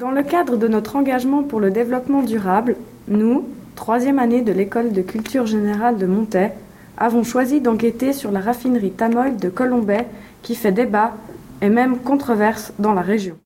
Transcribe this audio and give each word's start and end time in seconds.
Dans 0.00 0.10
le 0.10 0.22
cadre 0.22 0.56
de 0.56 0.66
notre 0.66 0.96
engagement 0.96 1.42
pour 1.42 1.60
le 1.60 1.70
développement 1.70 2.22
durable, 2.22 2.76
nous, 3.06 3.46
troisième 3.76 4.18
année 4.18 4.40
de 4.40 4.50
l'école 4.50 4.92
de 4.92 5.02
culture 5.02 5.44
générale 5.44 5.98
de 5.98 6.06
Montaix, 6.06 6.54
avons 6.96 7.22
choisi 7.22 7.60
d'enquêter 7.60 8.14
sur 8.14 8.30
la 8.30 8.40
raffinerie 8.40 8.92
Tamoil 8.92 9.36
de 9.36 9.50
Colombay 9.50 10.06
qui 10.40 10.54
fait 10.54 10.72
débat 10.72 11.12
et 11.60 11.68
même 11.68 11.98
controverse 11.98 12.72
dans 12.78 12.94
la 12.94 13.02
région. 13.02 13.36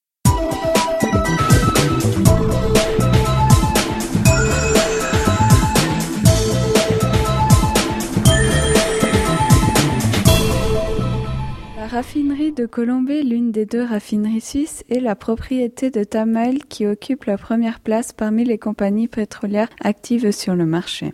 Raffinerie 11.95 12.51
de 12.51 12.67
Colombay, 12.67 13.23
l'une 13.23 13.53
des 13.53 13.67
deux 13.67 13.85
raffineries 13.85 14.41
suisses, 14.41 14.83
est 14.91 14.99
la 14.99 15.15
propriété 15.15 15.91
de 15.91 16.03
Tamoil 16.03 16.59
qui 16.69 16.89
occupe 16.89 17.23
la 17.23 17.39
première 17.39 17.79
place 17.79 18.13
parmi 18.13 18.45
les 18.45 18.59
compagnies 18.59 19.07
pétrolières 19.07 19.69
actives 19.81 20.33
sur 20.33 20.57
le 20.57 20.67
marché. 20.67 21.13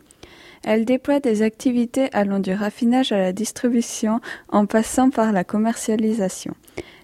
Elle 0.65 0.87
déploie 0.87 1.21
des 1.21 1.43
activités 1.43 2.09
allant 2.15 2.39
du 2.39 2.55
raffinage 2.55 3.13
à 3.13 3.19
la 3.19 3.35
distribution 3.35 4.21
en 4.49 4.65
passant 4.65 5.11
par 5.11 5.33
la 5.33 5.45
commercialisation. 5.45 6.55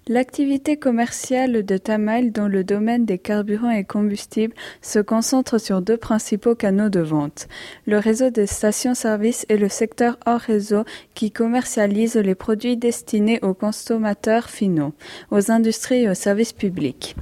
L'activité 0.09 0.77
commerciale 0.77 1.65
de 1.65 1.77
Tamail 1.77 2.31
dans 2.31 2.47
le 2.47 2.63
domaine 2.63 3.05
des 3.05 3.19
carburants 3.19 3.73
et 3.73 3.83
combustibles 3.83 4.55
se 4.81 5.01
concentre 5.01 5.59
sur 5.59 5.83
deux 5.83 5.97
principaux 5.97 6.55
canaux 6.55 6.91
de 6.91 7.01
vente. 7.01 7.49
Le 7.87 7.99
réseau 7.99 8.31
des 8.31 8.47
stations-service 8.47 9.47
et 9.49 9.57
le 9.57 9.69
secteur 9.69 10.17
hors 10.25 10.39
réseau 10.39 10.85
qui 11.15 11.33
commercialise 11.33 12.15
les 12.15 12.37
produits 12.37 12.77
destinés 12.77 13.41
aux 13.43 13.53
consommateurs 13.53 14.49
finaux, 14.49 14.93
aux 15.33 15.51
industries 15.51 16.05
et 16.05 16.09
aux 16.09 16.15
services 16.15 16.53
publics. 16.53 17.17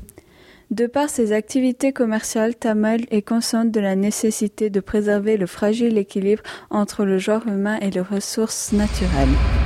De 0.70 0.86
par 0.86 1.08
ses 1.08 1.32
activités 1.32 1.94
commerciales, 1.94 2.54
Tamal 2.54 3.06
est 3.10 3.22
consciente 3.22 3.70
de 3.70 3.80
la 3.80 3.96
nécessité 3.96 4.68
de 4.68 4.80
préserver 4.80 5.38
le 5.38 5.46
fragile 5.46 5.96
équilibre 5.96 6.42
entre 6.68 7.06
le 7.06 7.16
genre 7.16 7.46
humain 7.46 7.78
et 7.80 7.90
les 7.90 8.02
ressources 8.02 8.72
naturelles. 8.72 9.63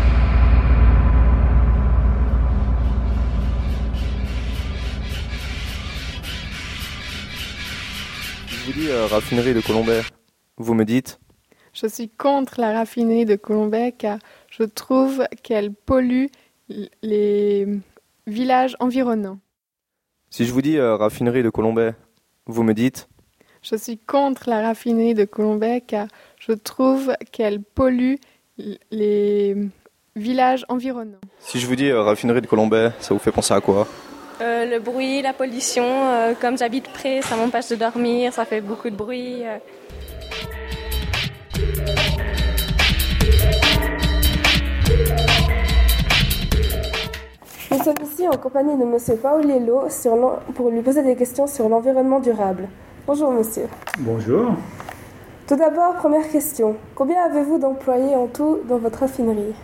Dis 8.79 8.91
euh, 8.91 9.07
raffinerie 9.07 9.55
de 9.55 9.61
Colombay. 9.61 10.03
Vous 10.57 10.73
me 10.73 10.85
dites 10.85 11.19
Je 11.73 11.89
suis 11.89 12.09
contre 12.09 12.61
la 12.61 12.73
raffinerie 12.73 13.25
de 13.25 13.35
Colombay 13.35 13.91
car 13.91 14.21
je 14.51 14.63
trouve 14.63 15.27
qu'elle 15.43 15.73
pollue 15.73 16.27
les 17.03 17.67
villages 18.29 18.77
environnants. 18.79 19.41
Si 20.31 20.45
je 20.45 20.53
vous 20.53 20.63
dis 20.63 20.77
euh, 20.77 20.95
raffinerie 20.95 21.43
de 21.43 21.51
Colombay, 21.51 21.93
vous 22.47 22.63
me 22.63 22.73
dites 22.73 23.09
Je 23.63 23.75
suis 23.75 23.99
contre 23.99 24.49
la 24.49 24.63
raffinerie 24.63 25.15
de 25.15 25.25
Colombay 25.25 25.83
car 25.85 26.07
je 26.39 26.53
trouve 26.53 27.17
qu'elle 27.33 27.61
pollue 27.61 28.15
les 28.93 29.57
villages 30.15 30.65
environnants. 30.69 31.19
Si 31.41 31.59
je 31.59 31.67
vous 31.67 31.75
dis 31.75 31.89
euh, 31.89 32.03
raffinerie 32.03 32.43
de 32.43 32.47
Colombay, 32.47 32.93
ça 33.01 33.13
vous 33.13 33.19
fait 33.19 33.33
penser 33.33 33.55
à 33.55 33.61
quoi? 33.61 33.89
Euh, 34.41 34.65
le 34.67 34.79
bruit, 34.79 35.23
la 35.23 35.33
pollution. 35.33 35.85
euh, 35.85 36.35
comme 36.41 36.57
j'habite 36.57 36.89
près, 36.93 37.23
ça 37.23 37.37
m'empêche 37.37 37.69
de 37.69 37.77
dormir, 37.77 38.33
ça 38.33 38.45
fait 38.45 38.61
beaucoup 38.61 38.89
de 38.91 38.95
bruit. 38.97 39.45
euh. 39.45 39.59
Nous 47.71 47.83
sommes 47.85 47.95
ici 48.03 48.27
en 48.27 48.37
compagnie 48.37 48.77
de 48.77 48.85
Monsieur 48.85 49.17
Paoliello 49.17 49.89
sur 49.91 50.15
pour 50.55 50.71
lui 50.71 50.81
poser 50.83 51.03
des 51.03 51.17
questions 51.17 51.47
sur 51.47 51.69
l'environnement 51.69 52.21
durable. 52.21 52.69
Bonjour 53.07 53.31
Monsieur. 53.31 53.67
Bonjour. 53.99 54.53
Tout 55.47 55.57
d'abord, 55.57 55.95
première 55.95 56.29
question. 56.31 56.77
Combien 56.95 57.23
avez-vous 57.25 57.59
d'employés 57.59 58.15
en 58.17 58.27
tout 58.27 58.59
dans 58.69 58.79
votre 58.79 59.01
raffinerie? 59.01 59.55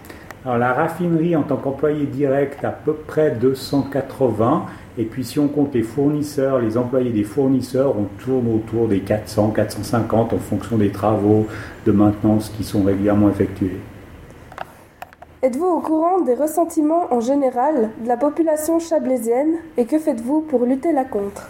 Alors 0.44 0.58
la 0.58 0.74
raffinerie 0.74 1.34
en 1.36 1.42
tant 1.42 1.56
qu'employé 1.56 2.04
direct 2.04 2.62
à 2.66 2.70
peu 2.70 2.92
près 2.92 3.30
280 3.30 4.66
et 4.98 5.04
puis 5.04 5.24
si 5.24 5.38
on 5.38 5.48
compte 5.48 5.72
les 5.72 5.82
fournisseurs, 5.82 6.58
les 6.58 6.76
employés 6.76 7.12
des 7.12 7.24
fournisseurs, 7.24 7.94
on 7.96 8.04
tourne 8.22 8.54
autour 8.54 8.86
des 8.88 9.00
400, 9.00 9.52
450 9.52 10.34
en 10.34 10.38
fonction 10.38 10.76
des 10.76 10.90
travaux 10.90 11.46
de 11.86 11.92
maintenance 11.92 12.52
qui 12.54 12.62
sont 12.62 12.82
régulièrement 12.82 13.30
effectués. 13.30 13.80
Êtes-vous 15.40 15.64
au 15.64 15.80
courant 15.80 16.20
des 16.20 16.34
ressentiments 16.34 17.10
en 17.10 17.20
général 17.20 17.88
de 18.02 18.08
la 18.08 18.18
population 18.18 18.78
chablaisienne? 18.78 19.56
Et 19.78 19.86
que 19.86 19.98
faites-vous 19.98 20.42
pour 20.42 20.66
lutter 20.66 20.92
la 20.92 21.04
contre? 21.04 21.48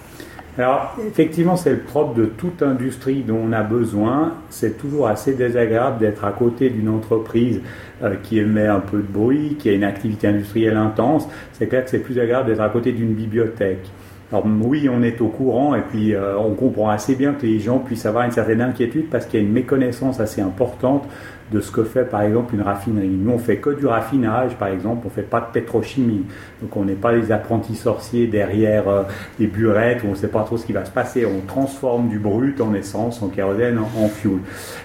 Alors, 0.57 0.97
effectivement, 1.05 1.57
c'est 1.57 1.73
le 1.73 1.81
propre 1.81 2.15
de 2.15 2.27
toute 2.27 2.63
industrie 2.63 3.23
dont 3.23 3.41
on 3.49 3.53
a 3.53 3.65
besoin. 3.65 4.35
C'est 4.51 4.79
toujours 4.79 5.09
assez 5.09 5.35
désagréable 5.35 5.99
d'être 5.99 6.25
à 6.25 6.31
côté 6.31 6.71
d'une 6.71 6.89
entreprise 6.89 7.61
euh, 8.03 8.15
qui 8.23 8.39
émet 8.39 8.69
un 8.69 8.79
peu 8.79 8.99
de 8.99 9.13
bruit, 9.13 9.57
qui 9.59 9.69
a 9.69 9.73
une 9.73 9.83
activité 9.83 10.29
industrielle 10.29 10.77
intense. 10.77 11.29
C'est 11.55 11.67
clair 11.67 11.85
que 11.85 11.91
c'est 11.91 11.99
plus 11.99 12.21
agréable 12.21 12.47
d'être 12.47 12.61
à 12.61 12.69
côté 12.69 12.93
d'une 12.93 13.15
bibliothèque. 13.15 13.91
Alors 14.31 14.47
oui, 14.63 14.89
on 14.89 15.03
est 15.03 15.21
au 15.21 15.29
courant 15.29 15.75
et 15.75 15.81
puis 15.81 16.15
euh, 16.15 16.39
on 16.39 16.55
comprend 16.55 16.89
assez 16.89 17.15
bien 17.15 17.35
que 17.35 17.47
les 17.47 17.59
gens 17.59 17.79
puissent 17.79 18.07
avoir 18.07 18.25
une 18.25 18.33
certaine 18.33 18.63
inquiétude 18.63 19.11
parce 19.11 19.27
qu'il 19.27 19.41
y 19.41 19.43
a 19.43 19.47
une 19.47 19.53
méconnaissance 19.53 20.19
assez 20.19 20.41
importante 20.41 21.05
de 21.53 21.61
ce 21.61 21.71
que 21.71 21.85
fait 21.85 22.05
par 22.05 22.23
exemple 22.23 22.55
une 22.55 22.63
raffinerie. 22.63 23.09
Nous, 23.09 23.31
on 23.31 23.39
fait 23.39 23.59
que 23.59 23.71
du 23.71 23.87
raffinage, 23.87 24.57
par 24.57 24.69
exemple, 24.69 25.07
on 25.07 25.11
fait 25.11 25.23
pas 25.23 25.41
de 25.41 25.47
pétrochimie. 25.53 26.25
Donc 26.63 26.77
on 26.77 26.85
n'est 26.85 26.95
pas 26.95 27.13
les 27.13 27.33
apprentis 27.33 27.77
sorciers 27.77 28.27
derrière 28.27 28.89
euh, 28.89 29.03
les 29.39 29.47
burettes 29.47 30.03
où 30.05 30.09
on 30.09 30.11
ne 30.11 30.17
sait 30.17 30.29
pas 30.29 30.43
trop 30.43 30.57
ce 30.57 30.67
qui 30.67 30.73
va 30.73 30.85
se 30.85 30.91
passer. 30.91 31.27
On 31.27 31.47
transforme 31.47 32.09
du 32.09 32.19
brut 32.19 32.61
en 32.61 32.75
essence, 32.75 33.23
en 33.23 33.29
kérosène, 33.29 33.79
en, 33.79 34.05
en 34.05 34.09
fuel. 34.09 34.39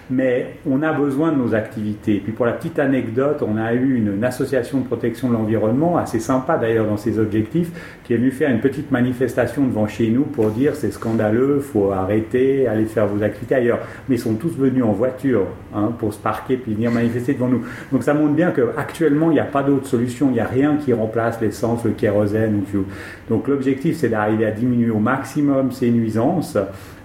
Mais 0.09 0.55
on 0.69 0.81
a 0.83 0.91
besoin 0.91 1.31
de 1.31 1.37
nos 1.37 1.55
activités. 1.55 2.15
Et 2.17 2.19
puis 2.19 2.31
pour 2.31 2.45
la 2.45 2.53
petite 2.53 2.79
anecdote, 2.79 3.43
on 3.47 3.57
a 3.57 3.73
eu 3.73 3.95
une, 3.95 4.15
une 4.15 4.23
association 4.23 4.79
de 4.79 4.85
protection 4.85 5.29
de 5.29 5.33
l'environnement, 5.33 5.97
assez 5.97 6.19
sympa 6.19 6.57
d'ailleurs 6.57 6.87
dans 6.87 6.97
ses 6.97 7.19
objectifs, 7.19 7.71
qui 8.03 8.13
est 8.13 8.17
venue 8.17 8.31
faire 8.31 8.49
une 8.49 8.59
petite 8.59 8.91
manifestation 8.91 9.65
devant 9.65 9.87
chez 9.87 10.09
nous 10.09 10.23
pour 10.23 10.49
dire 10.49 10.75
c'est 10.75 10.91
scandaleux, 10.91 11.59
faut 11.59 11.91
arrêter, 11.91 12.67
allez 12.67 12.85
faire 12.85 13.07
vos 13.07 13.23
activités 13.23 13.55
ailleurs. 13.55 13.79
Mais 14.07 14.15
ils 14.15 14.19
sont 14.19 14.35
tous 14.35 14.55
venus 14.57 14.83
en 14.83 14.91
voiture 14.91 15.45
hein, 15.73 15.93
pour 15.97 16.13
se 16.13 16.19
parquer 16.19 16.48
puis 16.57 16.73
venir 16.73 16.91
manifester 16.91 17.33
devant 17.33 17.47
nous. 17.47 17.63
Donc 17.91 18.03
ça 18.03 18.13
montre 18.13 18.33
bien 18.33 18.51
qu'actuellement, 18.51 19.31
il 19.31 19.35
n'y 19.35 19.39
a 19.39 19.45
pas 19.45 19.63
d'autre 19.63 19.87
solution, 19.87 20.27
il 20.29 20.33
n'y 20.33 20.39
a 20.39 20.47
rien 20.47 20.77
qui 20.77 20.93
remplace 20.93 21.39
l'essence, 21.41 21.83
le 21.83 21.91
kérosène 21.91 22.55
ou 22.55 22.59
le 22.59 22.65
fuel. 22.65 22.83
Donc 23.29 23.47
l'objectif, 23.47 23.97
c'est 23.97 24.09
d'arriver 24.09 24.45
à 24.45 24.51
diminuer 24.51 24.89
au 24.89 24.99
maximum 24.99 25.71
ces 25.71 25.89
nuisances. 25.91 26.57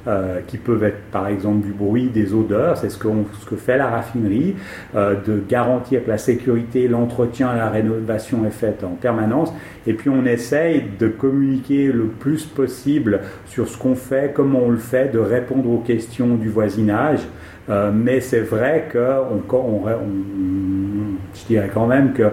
euh, 0.07 0.41
qui 0.47 0.59
peuvent 0.59 0.85
être 0.85 1.01
par 1.11 1.29
exemple 1.29 1.65
du 1.65 1.73
bruit, 1.73 2.09
des 2.09 2.35
odeurs, 2.35 2.77
c'est 2.77 2.91
ce 2.91 2.99
que 2.99 3.57
fait 3.57 3.79
la 3.79 3.89
raffinerie, 3.89 4.55
euh, 4.95 5.15
de 5.27 5.43
garantir 5.49 6.05
que 6.05 6.11
la 6.11 6.19
sécurité, 6.19 6.89
l'entretien, 6.89 7.55
la 7.55 7.71
rénovation 7.71 8.45
est 8.45 8.51
faite 8.51 8.85
en 8.85 8.97
permanence, 8.97 9.51
et 9.87 9.95
puis 9.95 10.11
on 10.11 10.27
essaye 10.27 10.85
de 10.99 11.09
communiquer 11.09 11.87
le 11.87 12.05
plus 12.05 12.45
possible 12.45 13.21
sur 13.47 13.67
ce 13.67 13.79
qu'on 13.79 13.95
fait, 13.95 14.33
comment 14.35 14.61
on 14.65 14.71
le 14.71 14.77
fait, 14.77 15.11
de 15.11 15.19
répondre 15.19 15.71
aux 15.71 15.79
questions 15.79 16.35
du 16.35 16.51
voisinage. 16.51 17.21
Euh, 17.71 17.91
mais 17.95 18.21
c'est 18.21 18.41
vrai 18.41 18.89
que 18.93 18.99
on, 18.99 19.43
je 21.35 21.47
dirais 21.47 21.71
quand 21.73 21.87
même 21.87 22.13
que 22.13 22.31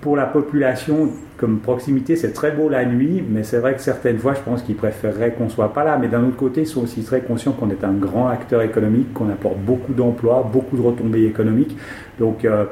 pour 0.00 0.16
la 0.16 0.26
population, 0.26 1.10
comme 1.36 1.58
proximité, 1.58 2.14
c'est 2.14 2.32
très 2.32 2.52
beau 2.52 2.68
la 2.68 2.84
nuit, 2.84 3.24
mais 3.28 3.42
c'est 3.42 3.58
vrai 3.58 3.74
que 3.74 3.80
certaines 3.80 4.18
fois, 4.18 4.34
je 4.34 4.40
pense 4.40 4.62
qu'ils 4.62 4.76
préféreraient 4.76 5.32
qu'on 5.32 5.48
soit 5.48 5.72
pas 5.72 5.82
là. 5.82 5.98
Mais 6.00 6.06
d'un 6.06 6.22
autre 6.22 6.36
côté, 6.36 6.60
ils 6.60 6.66
sont 6.66 6.84
aussi 6.84 7.02
très 7.02 7.22
conscients 7.22 7.52
qu'on 7.52 7.70
est 7.70 7.82
un 7.82 7.92
grand 7.92 8.28
acteur 8.28 8.62
économique, 8.62 9.12
qu'on 9.12 9.28
apporte 9.30 9.58
beaucoup 9.58 9.92
d'emplois, 9.92 10.48
beaucoup 10.50 10.76
de 10.76 10.82
retombées 10.82 11.24
économiques. 11.26 11.76
Donc, 12.20 12.44
euh, 12.44 12.66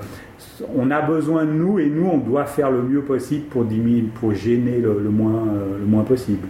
on 0.77 0.91
a 0.93 1.03
besoin 1.03 1.45
de 1.45 1.51
nous 1.51 1.81
et 1.81 1.87
nous, 1.87 2.07
on 2.07 2.19
doit 2.19 2.45
faire 2.45 2.71
le 2.71 2.83
mieux 2.83 3.03
possible 3.03 3.47
pour, 3.47 3.65
diminuer, 3.65 4.09
pour 4.21 4.33
gêner 4.33 4.79
le, 4.79 4.91
euh, 4.91 5.01
le 5.01 5.87
moins 5.87 6.05
possible. 6.05 6.47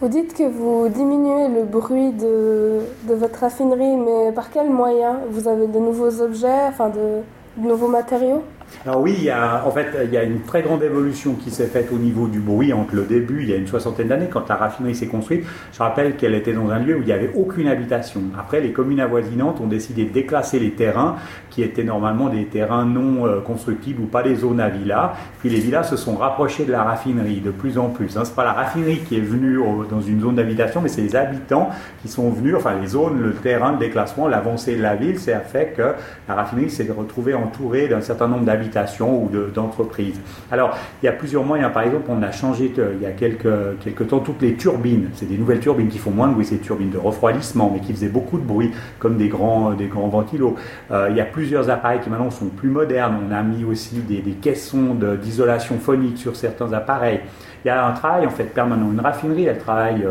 Vous 0.00 0.08
dites 0.08 0.32
que 0.32 0.44
vous 0.44 0.88
diminuez 0.88 1.48
le 1.48 1.64
bruit 1.64 2.12
de, 2.12 2.80
votre 3.06 3.40
raffinerie, 3.40 3.96
mais 3.96 4.32
par 4.32 4.50
quels 4.50 4.70
moyens 4.70 5.16
Vous 5.28 5.46
avez 5.46 5.66
de 5.66 5.78
nouveaux 5.78 6.22
objets, 6.22 6.68
enfin 6.68 6.88
de 6.88 7.20
nouveaux 7.58 7.88
matériaux? 7.88 8.42
Alors 8.86 9.02
oui, 9.02 9.14
il 9.18 9.24
y 9.24 9.30
a, 9.30 9.66
en 9.66 9.70
fait, 9.70 9.88
il 10.04 10.10
y 10.10 10.16
a 10.16 10.22
une 10.22 10.40
très 10.40 10.62
grande 10.62 10.82
évolution 10.82 11.34
qui 11.34 11.50
s'est 11.50 11.66
faite 11.66 11.90
au 11.92 11.98
niveau 11.98 12.28
du 12.28 12.40
bruit 12.40 12.72
entre 12.72 12.94
le 12.94 13.02
début, 13.02 13.42
il 13.42 13.50
y 13.50 13.52
a 13.52 13.56
une 13.56 13.66
soixantaine 13.66 14.08
d'années, 14.08 14.28
quand 14.30 14.48
la 14.48 14.56
raffinerie 14.56 14.94
s'est 14.94 15.06
construite. 15.06 15.44
Je 15.72 15.78
rappelle 15.80 16.16
qu'elle 16.16 16.34
était 16.34 16.54
dans 16.54 16.70
un 16.70 16.78
lieu 16.78 16.96
où 16.96 17.00
il 17.00 17.04
n'y 17.04 17.12
avait 17.12 17.30
aucune 17.34 17.68
habitation. 17.68 18.22
Après, 18.38 18.62
les 18.62 18.72
communes 18.72 19.00
avoisinantes 19.00 19.60
ont 19.60 19.66
décidé 19.66 20.04
de 20.04 20.12
déclasser 20.12 20.58
les 20.58 20.70
terrains 20.70 21.16
qui 21.50 21.62
étaient 21.62 21.84
normalement 21.84 22.30
des 22.30 22.46
terrains 22.46 22.86
non 22.86 23.26
euh, 23.26 23.40
constructibles 23.40 24.00
ou 24.00 24.06
pas 24.06 24.22
des 24.22 24.36
zones 24.36 24.60
à 24.60 24.70
villas. 24.70 25.12
Puis 25.40 25.50
les 25.50 25.60
villas 25.60 25.84
se 25.84 25.96
sont 25.96 26.16
rapprochées 26.16 26.64
de 26.64 26.72
la 26.72 26.82
raffinerie 26.82 27.40
de 27.40 27.50
plus 27.50 27.76
en 27.76 27.88
plus. 27.88 28.16
Hein. 28.16 28.22
C'est 28.24 28.34
pas 28.34 28.44
la 28.44 28.54
raffinerie 28.54 29.00
qui 29.00 29.18
est 29.18 29.20
venue 29.20 29.58
dans 29.90 30.00
une 30.00 30.22
zone 30.22 30.36
d'habitation, 30.36 30.80
mais 30.80 30.88
c'est 30.88 31.02
les 31.02 31.16
habitants 31.16 31.68
qui 32.00 32.08
sont 32.08 32.30
venus, 32.30 32.54
enfin 32.56 32.78
les 32.80 32.88
zones, 32.88 33.20
le 33.20 33.34
terrain 33.34 33.72
de 33.72 33.78
déclassement, 33.78 34.26
l'avancée 34.26 34.76
de 34.76 34.82
la 34.82 34.96
ville, 34.96 35.18
ça 35.18 35.36
a 35.36 35.40
fait 35.40 35.74
que 35.76 35.92
la 36.28 36.34
raffinerie 36.34 36.70
s'est 36.70 36.88
retrouvée 36.96 37.34
entourée 37.34 37.88
d'un 37.88 38.00
certain 38.00 38.28
nombre 38.28 38.44
d'habitants 38.44 38.59
d'habitation 38.60 39.24
ou 39.24 39.30
d'entreprise. 39.54 40.20
Alors, 40.50 40.76
il 41.02 41.06
y 41.06 41.08
a 41.08 41.12
plusieurs 41.12 41.44
moyens. 41.44 41.72
Par 41.72 41.82
exemple, 41.82 42.06
on 42.08 42.22
a 42.22 42.30
changé 42.30 42.72
il 42.76 43.02
y 43.02 43.06
a 43.06 43.12
quelques, 43.12 43.78
quelques 43.82 44.08
temps 44.08 44.20
toutes 44.20 44.42
les 44.42 44.54
turbines. 44.54 45.08
C'est 45.14 45.26
des 45.26 45.36
nouvelles 45.36 45.60
turbines 45.60 45.88
qui 45.88 45.98
font 45.98 46.10
moins 46.10 46.28
de 46.28 46.34
bruit, 46.34 46.44
ces 46.44 46.58
turbines 46.58 46.90
de 46.90 46.98
refroidissement, 46.98 47.70
mais 47.72 47.80
qui 47.80 47.92
faisaient 47.92 48.08
beaucoup 48.08 48.38
de 48.38 48.44
bruit, 48.44 48.70
comme 48.98 49.16
des 49.16 49.28
grands, 49.28 49.72
des 49.72 49.86
grands 49.86 50.08
ventilos. 50.08 50.56
il 50.90 51.16
y 51.16 51.20
a 51.20 51.24
plusieurs 51.24 51.70
appareils 51.70 52.00
qui 52.00 52.10
maintenant 52.10 52.30
sont 52.30 52.46
plus 52.46 52.70
modernes. 52.70 53.16
On 53.28 53.32
a 53.32 53.42
mis 53.42 53.64
aussi 53.64 53.96
des 53.96 54.22
caissons 54.40 54.96
d'isolation 55.20 55.78
phonique 55.78 56.18
sur 56.18 56.36
certains 56.36 56.72
appareils. 56.72 57.20
Il 57.64 57.68
y 57.68 57.70
a 57.70 57.86
un 57.86 57.92
travail 57.92 58.26
en 58.26 58.30
fait 58.30 58.44
permanent. 58.44 58.90
Une 58.90 59.00
raffinerie, 59.00 59.44
elle 59.44 59.58
travaille 59.58 60.06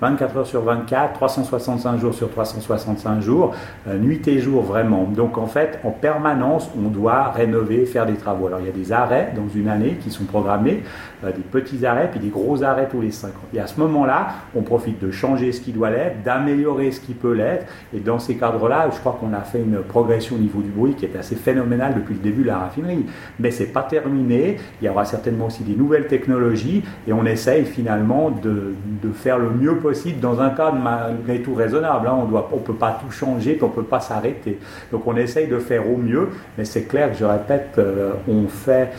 24 0.00 0.36
heures 0.36 0.46
sur 0.46 0.62
24, 0.62 1.14
365 1.14 1.98
jours 1.98 2.14
sur 2.14 2.30
365 2.30 3.20
jours, 3.20 3.54
euh, 3.88 3.98
nuit 3.98 4.26
et 4.28 4.38
jour 4.38 4.62
vraiment. 4.62 5.04
Donc 5.04 5.38
en 5.38 5.46
fait, 5.46 5.80
en 5.82 5.90
permanence, 5.90 6.70
on 6.76 6.88
doit 6.88 7.30
rénover, 7.30 7.84
faire 7.84 8.06
des 8.06 8.14
travaux. 8.14 8.46
Alors 8.46 8.60
il 8.60 8.66
y 8.66 8.68
a 8.68 8.72
des 8.72 8.92
arrêts 8.92 9.32
dans 9.34 9.48
une 9.48 9.68
année 9.68 9.98
qui 10.00 10.10
sont 10.10 10.24
programmés, 10.24 10.84
euh, 11.24 11.32
des 11.32 11.42
petits 11.42 11.84
arrêts, 11.84 12.08
puis 12.10 12.20
des 12.20 12.28
gros 12.28 12.62
arrêts 12.62 12.88
tous 12.88 13.00
les 13.00 13.10
5 13.10 13.28
ans. 13.28 13.48
Et 13.52 13.60
à 13.60 13.66
ce 13.66 13.80
moment-là, 13.80 14.28
on 14.54 14.62
profite 14.62 15.00
de 15.00 15.10
changer 15.10 15.50
ce 15.50 15.60
qui 15.60 15.72
doit 15.72 15.90
l'être, 15.90 16.22
d'améliorer 16.22 16.92
ce 16.92 17.00
qui 17.00 17.14
peut 17.14 17.32
l'être. 17.32 17.66
Et 17.92 18.00
dans 18.00 18.20
ces 18.20 18.36
cadres-là, 18.36 18.88
je 18.92 18.98
crois 19.00 19.18
qu'on 19.20 19.32
a 19.32 19.40
fait 19.40 19.58
une 19.58 19.80
progression 19.82 20.36
au 20.36 20.38
niveau 20.38 20.60
du 20.60 20.70
bruit 20.70 20.94
qui 20.94 21.06
est 21.06 21.16
assez 21.16 21.34
phénoménale 21.34 21.94
depuis 21.94 22.14
le 22.14 22.20
début 22.20 22.42
de 22.42 22.48
la 22.48 22.58
raffinerie. 22.58 23.04
Mais 23.40 23.50
c'est 23.50 23.66
pas 23.72 23.82
terminé. 23.82 24.58
Il 24.80 24.86
y 24.86 24.88
aura 24.88 25.04
certainement 25.04 25.46
aussi 25.46 25.64
des 25.64 25.74
nouvelles 25.74 26.06
technologies 26.06 26.84
et 27.06 27.12
on 27.12 27.24
essaye 27.24 27.64
finalement 27.64 28.30
de, 28.30 28.74
de 29.02 29.12
faire 29.12 29.38
le 29.38 29.50
mieux 29.50 29.76
possible 29.76 30.20
dans 30.20 30.40
un 30.40 30.50
cadre 30.50 30.76
malgré 30.76 31.40
tout 31.42 31.54
raisonnable. 31.54 32.08
Hein. 32.08 32.26
On 32.30 32.56
ne 32.56 32.62
peut 32.62 32.74
pas 32.74 32.98
tout 33.02 33.10
changer, 33.10 33.58
on 33.62 33.66
ne 33.66 33.72
peut 33.72 33.82
pas 33.82 34.00
s'arrêter. 34.00 34.58
Donc 34.92 35.06
on 35.06 35.16
essaye 35.16 35.46
de 35.48 35.58
faire 35.58 35.90
au 35.90 35.96
mieux, 35.96 36.28
mais 36.56 36.64
c'est 36.64 36.82
clair 36.82 37.10
que 37.12 37.18
je 37.18 37.24
répète, 37.24 37.74
euh, 37.78 38.12
on 38.28 38.46
fait 38.48 38.90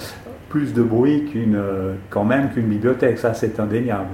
plus 0.49 0.73
de 0.73 0.81
bruit 0.81 1.25
qu'une, 1.25 1.55
euh, 1.55 1.93
quand 2.09 2.25
même 2.25 2.49
qu'une 2.49 2.67
bibliothèque, 2.67 3.19
ça 3.19 3.33
c'est 3.33 3.59
indéniable. 3.59 4.09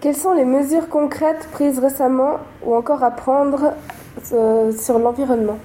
Quelles 0.00 0.16
sont 0.16 0.34
les 0.34 0.44
mesures 0.44 0.88
concrètes 0.90 1.48
prises 1.50 1.78
récemment 1.78 2.40
ou 2.62 2.74
encore 2.74 3.02
à 3.02 3.10
prendre 3.10 3.72
euh, 4.32 4.70
sur 4.72 4.98
l'environnement? 4.98 5.58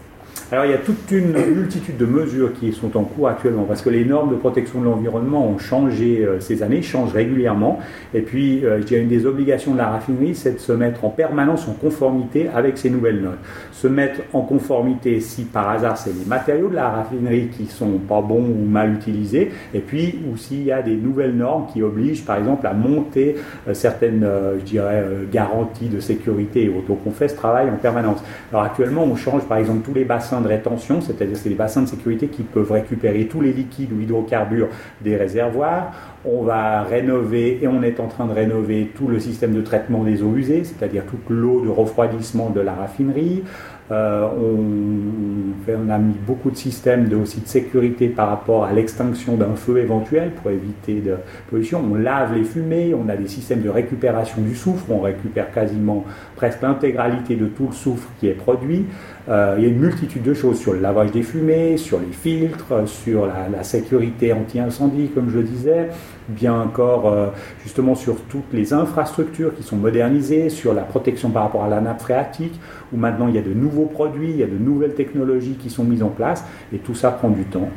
Alors 0.52 0.66
il 0.66 0.72
y 0.72 0.74
a 0.74 0.80
toute 0.80 1.12
une 1.12 1.32
multitude 1.32 1.98
de 1.98 2.08
mesures 2.08 2.54
qui 2.54 2.74
sont 2.74 2.98
en 2.98 3.04
cours 3.04 3.28
actuellement 3.28 3.66
parce 3.66 3.84
que 3.84 3.90
les 3.92 4.04
normes 4.04 4.32
de 4.32 4.36
protection 4.36 4.80
de 4.80 4.86
l'environnement 4.86 5.48
ont 5.48 5.60
changé 5.60 6.26
euh, 6.26 6.40
ces 6.40 6.64
années, 6.64 6.82
changent 6.82 7.14
régulièrement. 7.14 7.80
Et 8.16 8.22
puis 8.22 8.66
euh, 8.66 8.80
je 8.80 8.86
dirais 8.86 9.02
une 9.02 9.10
des 9.10 9.28
obligations 9.28 9.74
de 9.74 9.78
la 9.78 9.90
raffinerie, 9.90 10.34
c'est 10.34 10.54
de 10.54 10.60
se 10.60 10.72
mettre 10.72 11.06
en 11.06 11.10
permanence 11.10 11.68
en 11.68 11.74
conformité 11.74 12.50
avec 12.54 12.80
ces 12.80 12.90
nouvelles 12.90 13.22
normes. 13.22 13.36
Se 13.72 13.88
mettre 13.88 14.22
en 14.34 14.42
conformité 14.42 15.20
si 15.20 15.44
par 15.44 15.70
hasard 15.70 15.98
c'est 15.98 16.18
les 16.18 16.26
matériaux 16.26 16.70
de 16.70 16.76
la 16.76 16.90
raffinerie 16.90 17.50
qui 17.56 17.68
sont 17.68 18.00
pas 18.00 18.22
bons 18.22 18.44
ou 18.44 18.66
mal 18.68 18.94
utilisés, 18.94 19.52
et 19.76 19.80
puis 19.80 20.20
ou 20.32 20.36
s'il 20.36 20.64
y 20.64 20.72
a 20.72 20.82
des 20.82 20.96
nouvelles 20.96 21.36
normes 21.36 21.68
qui 21.72 21.84
obligent 21.84 22.26
par 22.26 22.38
exemple 22.38 22.66
à 22.66 22.74
monter 22.74 23.36
euh, 23.68 23.76
certaines, 23.76 24.28
je 24.60 24.64
dirais, 24.64 25.06
garanties 25.32 25.90
de 25.90 26.00
sécurité 26.00 26.64
et 26.64 26.84
Donc 26.88 27.00
on 27.06 27.12
fait 27.12 27.28
ce 27.28 27.36
travail 27.36 27.70
en 27.70 27.78
permanence. 27.78 28.24
Alors 28.52 28.64
actuellement 28.64 29.04
on 29.04 29.16
change 29.16 29.44
par 29.44 29.60
exemple 29.60 29.82
tous 29.86 29.94
les 29.94 30.06
bassins 30.06 30.39
de 30.42 30.48
rétention, 30.48 31.02
c'est-à-dire 31.02 31.38
c'est 31.38 31.50
les 31.50 31.56
bassins 31.56 31.82
de 31.82 31.88
sécurité 31.88 32.28
qui 32.28 32.44
peuvent 32.44 32.72
récupérer 32.72 33.28
tous 33.28 33.42
les 33.42 33.54
liquides 33.54 33.92
ou 33.94 34.02
hydrocarbures 34.02 34.70
des 35.02 35.16
réservoirs. 35.16 35.92
On 36.26 36.44
va 36.44 36.84
rénover 36.84 37.60
et 37.62 37.68
on 37.68 37.82
est 37.82 38.00
en 38.00 38.08
train 38.08 38.26
de 38.26 38.34
rénover 38.34 38.92
tout 38.96 39.08
le 39.08 39.20
système 39.20 39.54
de 39.54 39.62
traitement 39.62 40.04
des 40.04 40.22
eaux 40.22 40.36
usées, 40.36 40.64
c'est-à-dire 40.66 41.04
toute 41.06 41.30
l'eau 41.30 41.62
de 41.62 41.70
refroidissement 41.70 42.50
de 42.50 42.60
la 42.60 42.74
raffinerie. 42.74 43.44
Euh, 43.92 44.28
on, 44.38 45.90
a 45.90 45.98
mis 45.98 46.14
beaucoup 46.14 46.52
de 46.52 46.56
systèmes 46.56 47.08
de, 47.08 47.16
aussi 47.16 47.42
de 47.42 47.48
sécurité 47.48 48.10
par 48.10 48.30
rapport 48.30 48.66
à 48.66 48.74
l'extinction 48.74 49.36
d'un 49.36 49.56
feu 49.56 49.80
éventuel 49.80 50.32
pour 50.32 50.52
éviter 50.52 51.00
de 51.02 51.16
pollution. 51.50 51.82
On 51.92 51.96
lave 51.96 52.36
les 52.36 52.44
fumées, 52.44 52.94
on 52.94 53.10
a 53.10 53.16
des 53.16 53.28
systèmes 53.28 53.62
de 53.62 53.70
récupération 53.70 54.42
du 54.42 54.56
soufre, 54.56 54.86
on 54.90 55.00
récupère 55.00 55.52
quasiment 55.52 56.06
presque 56.36 56.62
l'intégralité 56.62 57.36
de 57.36 57.48
tout 57.48 57.68
le 57.68 57.74
soufre 57.74 58.08
qui 58.20 58.28
est 58.28 58.34
produit. 58.34 58.86
Euh, 59.30 59.56
il 59.58 59.64
y 59.64 59.68
a 59.68 59.70
une 59.70 59.80
multitude 59.80 60.24
de 60.24 60.34
choses 60.34 60.60
sur 60.60 60.74
le 60.74 60.80
lavage 60.80 61.12
des 61.12 61.24
fumées, 61.24 61.78
sur 61.78 62.00
les 62.00 62.12
filtres, 62.12 62.88
sur 62.88 63.26
la, 63.26 63.64
sécurité 63.64 64.34
anti-incendie, 64.34 65.10
comme 65.10 65.30
je 65.30 65.40
disais, 65.40 65.90
bien 66.30 66.54
encore 66.54 67.08
euh, 67.08 67.28
justement 67.64 67.96
sur 67.96 68.22
toutes 68.30 68.54
les 68.54 68.74
infrastructures 68.74 69.56
qui 69.56 69.64
sont 69.64 69.78
modernisées, 69.78 70.50
sur 70.50 70.74
la 70.74 70.84
protection 70.84 71.30
par 71.30 71.44
rapport 71.44 71.64
à 71.64 71.70
la 71.70 71.82
nappe 71.82 72.02
phréatique, 72.02 72.60
où 72.94 72.98
maintenant 72.98 73.28
il 73.28 73.36
y 73.36 73.40
a 73.40 73.42
de 73.42 73.54
nouveaux 73.54 73.86
produits, 73.86 74.30
il 74.30 74.38
y 74.38 74.44
a 74.44 74.48
de 74.48 74.58
nouvelles 74.58 74.94
technologies 74.94 75.56
qui 75.56 75.70
sont 75.70 75.84
mises 75.84 76.04
en 76.04 76.10
place, 76.10 76.44
et 76.74 76.78
tout 76.78 76.96
ça 76.96 77.12
prend 77.12 77.30
du 77.30 77.46
temps. 77.46 77.70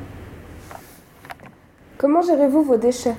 Comment 1.99 2.23
gérez-vous 2.23 2.63
vos 2.63 2.77
déchets? 2.77 3.15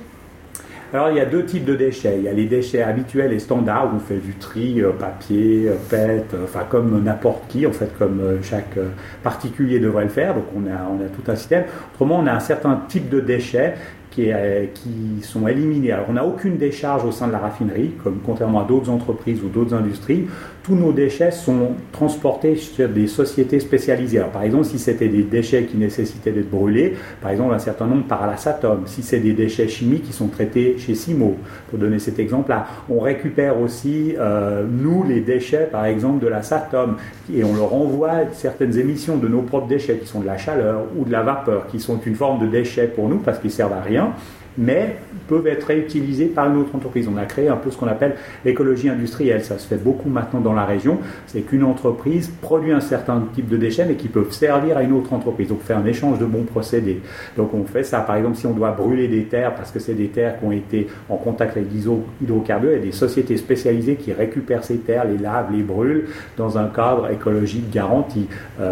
Alors 0.94 1.10
il 1.10 1.18
y 1.18 1.19
a 1.19 1.25
deux 1.25 1.44
types 1.44 1.65
de 1.65 1.74
déchets. 1.74 2.18
Il 2.19 2.24
y 2.24 2.27
a 2.27 2.33
les 2.33 2.45
déchets 2.45 2.83
habituels 2.83 3.33
et 3.33 3.39
standards 3.39 3.92
où 3.92 3.95
on 3.95 4.00
fait 4.00 4.18
du 4.18 4.36
tri, 4.36 4.80
euh, 4.80 4.92
papier, 4.92 5.68
euh, 5.68 5.75
PET, 5.89 6.36
enfin 6.44 6.65
comme 6.69 7.04
n'importe 7.04 7.48
qui, 7.48 7.65
en 7.65 7.71
fait 7.71 7.98
comme 7.98 8.21
chaque 8.44 8.77
particulier 9.24 9.80
devrait 9.80 10.04
le 10.04 10.12
faire. 10.12 10.36
Donc 10.36 10.44
on 10.56 10.68
a, 10.68 10.88
on 10.92 11.04
a 11.04 11.07
tout 11.07 11.31
un 11.31 11.36
système. 11.36 11.63
Autrement, 11.95 12.19
on 12.19 12.27
a 12.27 12.33
un 12.33 12.39
certain 12.39 12.80
type 12.88 13.10
de 13.10 13.19
déchets 13.19 13.74
qui, 14.13 14.31
qui, 14.74 15.21
sont 15.21 15.48
éliminés. 15.48 15.92
Alors, 15.92 16.06
on 16.10 16.13
n'a 16.13 16.25
aucune 16.25 16.57
décharge 16.57 17.04
au 17.06 17.12
sein 17.12 17.27
de 17.27 17.31
la 17.31 17.39
raffinerie, 17.39 17.92
comme 18.04 18.19
contrairement 18.25 18.62
à 18.62 18.65
d'autres 18.65 18.89
entreprises 18.89 19.42
ou 19.44 19.50
d'autres 19.50 19.74
industries 19.74 20.27
tous 20.63 20.75
nos 20.75 20.94
déchets 20.94 21.31
sont 21.31 21.71
transportés 21.92 22.56
sur 22.56 22.88
des 22.88 23.07
sociétés 23.07 23.60
spécialisées. 23.60 24.19
Alors, 24.19 24.31
par 24.31 24.44
exemple, 24.44 24.63
si 24.63 24.80
c'était 24.80 25.10
des 25.10 25.24
déchets 25.24 25.65
qui 25.65 25.75
nécessitaient 25.75 26.31
d'être 26.31 26.50
brûlés, 26.50 26.94
par 27.21 27.31
exemple, 27.31 27.54
un 27.54 27.60
certain 27.60 27.86
nombre 27.86 28.06
par 28.06 28.25
la 28.25 28.38
SATOM. 28.38 28.83
Si 28.86 29.04
c'est 29.04 29.19
des 29.19 29.33
déchets 29.33 29.68
chimiques 29.68 30.04
qui 30.04 30.13
sont 30.13 30.27
traités 30.27 30.77
chez 30.77 30.95
Simo, 30.95 31.36
pour 31.69 31.80
donner 31.80 32.00
cet 32.00 32.18
exemple-là. 32.18 32.65
On 32.89 33.00
récupère 33.00 33.60
aussi, 33.60 34.13
euh, 34.18 34.63
nous, 34.69 35.04
les 35.04 35.19
déchets, 35.19 35.68
par 35.69 35.86
exemple, 35.86 36.24
de 36.24 36.30
la 36.30 36.42
SATOM, 36.42 36.95
et 37.33 37.44
on 37.44 37.56
leur 37.56 37.74
envoie 37.74 38.31
certaines 38.31 38.77
émissions 38.77 39.18
de 39.18 39.27
nos 39.27 39.42
propres 39.42 39.68
déchets, 39.68 39.98
qui 39.98 40.07
sont 40.07 40.21
de 40.21 40.25
la 40.25 40.38
chaleur 40.38 40.83
ou 40.98 41.04
de 41.04 41.12
la 41.12 41.24
vapeur, 41.24 41.68
qui 41.68 41.81
sont 41.81 42.00
une 42.06 42.15
forme 42.15 42.39
de 42.39 42.48
déchets 42.48 42.88
pour 42.88 43.10
nous, 43.10 43.18
parce 43.18 43.39
qu'ils 43.39 43.51
servent 43.51 43.74
à 43.74 43.81
rien 43.81 44.02
know? 44.03 44.15
Mais 44.57 44.97
peuvent 45.27 45.47
être 45.47 45.67
réutilisés 45.67 46.25
par 46.25 46.50
une 46.50 46.61
autre 46.61 46.75
entreprise. 46.75 47.07
On 47.13 47.17
a 47.17 47.25
créé 47.25 47.47
un 47.47 47.55
peu 47.55 47.71
ce 47.71 47.77
qu'on 47.77 47.88
appelle 47.88 48.15
l'écologie 48.45 48.89
industrielle. 48.89 49.44
Ça 49.44 49.57
se 49.57 49.67
fait 49.67 49.81
beaucoup 49.81 50.09
maintenant 50.09 50.39
dans 50.39 50.53
la 50.53 50.65
région. 50.65 51.00
C'est 51.27 51.41
qu'une 51.41 51.63
entreprise 51.63 52.31
produit 52.41 52.71
un 52.71 52.79
certain 52.79 53.23
type 53.33 53.47
de 53.47 53.57
déchets, 53.57 53.85
mais 53.85 53.95
qui 53.95 54.07
peuvent 54.07 54.31
servir 54.31 54.77
à 54.77 54.83
une 54.83 54.94
autre 54.94 55.13
entreprise. 55.13 55.47
Donc, 55.50 55.61
faire 55.61 55.77
un 55.77 55.85
échange 55.85 56.19
de 56.19 56.25
bons 56.25 56.44
procédés. 56.44 57.01
Donc, 57.38 57.53
on 57.53 57.63
fait 57.63 57.83
ça. 57.83 58.00
Par 58.01 58.15
exemple, 58.17 58.38
si 58.38 58.47
on 58.47 58.53
doit 58.53 58.71
brûler 58.71 59.07
des 59.07 59.23
terres, 59.23 59.55
parce 59.55 59.71
que 59.71 59.79
c'est 59.79 59.94
des 59.94 60.07
terres 60.07 60.39
qui 60.39 60.45
ont 60.45 60.51
été 60.51 60.88
en 61.09 61.17
contact 61.17 61.57
avec 61.57 61.71
des 61.71 61.88
hydrocarbures, 62.21 62.71
il 62.71 62.77
y 62.77 62.81
a 62.81 62.83
des 62.83 62.91
sociétés 62.91 63.38
spécialisées 63.38 63.95
qui 63.95 64.11
récupèrent 64.13 64.63
ces 64.63 64.77
terres, 64.77 65.05
les 65.05 65.17
lavent, 65.17 65.51
les 65.51 65.63
brûlent 65.63 66.05
dans 66.38 66.57
un 66.57 66.67
cadre 66.67 67.10
écologique 67.12 67.69
garanti, 67.69 68.27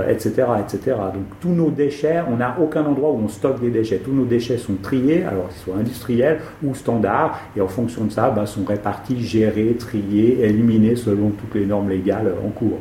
etc., 0.09 0.33
euh, 0.37 0.57
etc. 0.57 0.97
Donc, 1.13 1.23
tous 1.39 1.49
nos 1.49 1.69
déchets, 1.69 2.21
on 2.29 2.37
n'a 2.37 2.57
aucun 2.59 2.85
endroit 2.85 3.11
où 3.11 3.21
on 3.23 3.27
stocke 3.27 3.61
des 3.61 3.69
déchets. 3.69 3.97
Tous 3.97 4.13
nos 4.13 4.25
déchets 4.25 4.57
sont 4.57 4.75
triés. 4.81 5.23
Alors, 5.23 5.49
ils 5.49 5.63
sont 5.63 5.70
industriels 5.77 6.39
ou 6.63 6.75
standards, 6.75 7.39
et 7.55 7.61
en 7.61 7.67
fonction 7.67 8.05
de 8.05 8.11
ça, 8.11 8.29
ben, 8.29 8.45
sont 8.45 8.65
répartis, 8.65 9.21
gérés, 9.21 9.75
triés, 9.77 10.39
éliminés 10.41 10.95
selon 10.95 11.29
toutes 11.29 11.55
les 11.55 11.65
normes 11.65 11.89
légales 11.89 12.33
en 12.45 12.49
cours. 12.49 12.79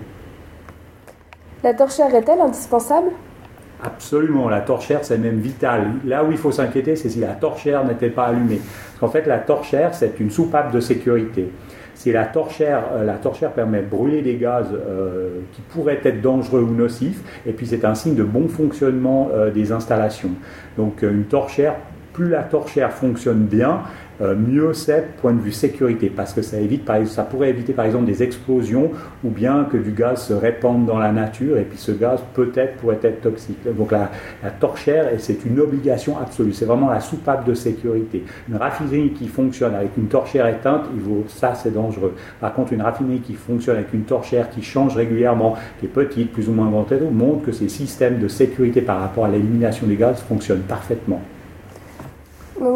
La 1.62 1.74
torchère 1.74 2.14
est-elle 2.14 2.40
indispensable? 2.40 3.08
Absolument, 3.82 4.48
la 4.48 4.60
torchère 4.60 5.00
c'est 5.02 5.18
même 5.18 5.38
vital. 5.38 5.92
Là 6.04 6.24
où 6.24 6.30
il 6.30 6.36
faut 6.36 6.52
s'inquiéter, 6.52 6.96
c'est 6.96 7.08
si 7.08 7.20
la 7.20 7.34
torchère 7.34 7.84
n'était 7.84 8.10
pas 8.10 8.24
allumée. 8.26 8.60
Parce 8.60 8.98
qu'en 9.00 9.08
fait, 9.08 9.26
la 9.26 9.38
torchère 9.38 9.94
c'est 9.94 10.20
une 10.20 10.30
soupape 10.30 10.72
de 10.72 10.80
sécurité. 10.80 11.50
Si 11.94 12.12
la 12.12 12.24
torchère, 12.24 12.84
euh, 12.94 13.04
la 13.04 13.14
torchère 13.14 13.52
permet 13.52 13.80
de 13.80 13.86
brûler 13.86 14.22
des 14.22 14.36
gaz 14.36 14.68
euh, 14.72 15.40
qui 15.52 15.60
pourraient 15.60 16.00
être 16.02 16.22
dangereux 16.22 16.62
ou 16.62 16.74
nocifs, 16.74 17.22
et 17.46 17.52
puis 17.52 17.66
c'est 17.66 17.84
un 17.84 17.94
signe 17.94 18.14
de 18.14 18.24
bon 18.24 18.48
fonctionnement 18.48 19.28
euh, 19.34 19.50
des 19.50 19.70
installations. 19.70 20.30
Donc 20.78 21.02
une 21.02 21.24
torchère 21.24 21.74
plus 22.12 22.28
la 22.28 22.42
torchère 22.42 22.92
fonctionne 22.92 23.44
bien, 23.44 23.82
euh, 24.20 24.34
mieux 24.36 24.74
c'est 24.74 25.16
point 25.16 25.32
de 25.32 25.40
vue 25.40 25.52
sécurité, 25.52 26.12
parce 26.14 26.34
que 26.34 26.42
ça, 26.42 26.58
évite, 26.58 26.90
ça 27.06 27.22
pourrait 27.22 27.48
éviter 27.48 27.72
par 27.72 27.86
exemple 27.86 28.04
des 28.04 28.22
explosions 28.22 28.90
ou 29.24 29.30
bien 29.30 29.66
que 29.70 29.78
du 29.78 29.92
gaz 29.92 30.26
se 30.26 30.34
répande 30.34 30.84
dans 30.84 30.98
la 30.98 31.10
nature 31.10 31.56
et 31.56 31.62
puis 31.62 31.78
ce 31.78 31.92
gaz 31.92 32.20
peut-être 32.34 32.76
pourrait 32.76 32.98
être 33.02 33.22
toxique. 33.22 33.58
Donc 33.76 33.92
la, 33.92 34.10
torchère, 34.58 35.08
c'est 35.18 35.44
une 35.46 35.58
obligation 35.58 36.18
absolue, 36.18 36.52
c'est 36.52 36.66
vraiment 36.66 36.90
la 36.90 37.00
soupape 37.00 37.46
de 37.46 37.54
sécurité. 37.54 38.24
Une 38.48 38.56
raffinerie 38.56 39.12
qui 39.12 39.26
fonctionne 39.26 39.74
avec 39.74 39.96
une 39.96 40.08
torchère 40.08 40.46
éteinte, 40.48 40.84
ça 41.28 41.54
c'est 41.54 41.72
dangereux. 41.72 42.14
Par 42.40 42.52
contre, 42.52 42.74
une 42.74 42.82
raffinerie 42.82 43.20
qui 43.20 43.34
fonctionne 43.34 43.76
avec 43.76 43.94
une 43.94 44.02
torchère 44.02 44.50
qui 44.50 44.62
change 44.62 44.96
régulièrement, 44.96 45.56
qui 45.78 45.86
est 45.86 45.88
petite, 45.88 46.32
plus 46.32 46.48
ou 46.48 46.52
moins 46.52 46.68
grande, 46.68 46.90
montre 47.12 47.46
que 47.46 47.52
ces 47.52 47.68
systèmes 47.68 48.18
de 48.18 48.28
sécurité 48.28 48.82
par 48.82 49.00
rapport 49.00 49.24
à 49.24 49.28
l'élimination 49.28 49.86
des 49.86 49.96
gaz 49.96 50.20
fonctionnent 50.20 50.60
parfaitement 50.60 51.22